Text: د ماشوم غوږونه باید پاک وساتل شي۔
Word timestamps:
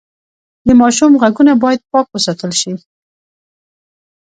د 0.67 0.69
ماشوم 0.81 1.11
غوږونه 1.21 1.53
باید 1.63 1.81
پاک 1.91 2.07
وساتل 2.11 2.51
شي۔ 2.61 2.71